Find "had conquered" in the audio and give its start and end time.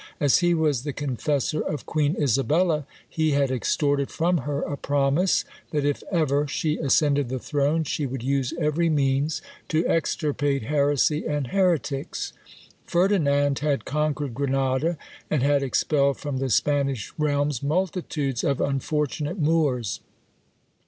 13.59-14.33